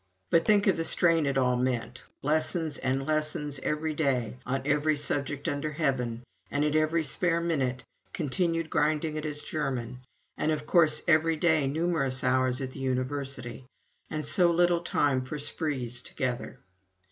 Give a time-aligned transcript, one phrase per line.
[0.31, 4.95] But think of the strain it all meant lessons and lessons every day, on every
[4.97, 9.99] subject under heaven, and in every spare minute continued grinding at his German,
[10.37, 13.63] and, of course, every day numerous hours at the University,
[14.09, 16.57] and so little time for sprees together.